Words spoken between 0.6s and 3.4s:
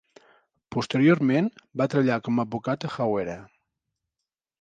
Posteriorment, va treballar com a advocat a Hawera.